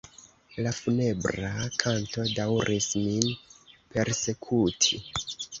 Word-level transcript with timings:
La 0.67 0.71
funebra 0.77 1.51
kanto 1.83 2.25
daŭris 2.39 2.89
min 3.05 3.31
persekuti. 3.93 5.03